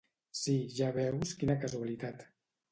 [0.39, 2.29] —Sí, ja veus quina casualitat.